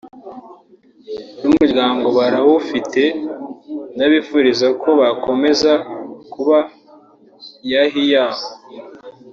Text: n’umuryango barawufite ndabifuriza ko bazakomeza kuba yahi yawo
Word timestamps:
n’umuryango 1.41 2.07
barawufite 2.17 3.01
ndabifuriza 3.95 4.67
ko 4.81 4.89
bazakomeza 4.99 5.71
kuba 6.33 6.57
yahi 7.71 8.03
yawo 8.13 8.43